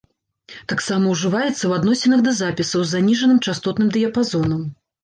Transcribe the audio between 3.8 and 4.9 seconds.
дыяпазонам.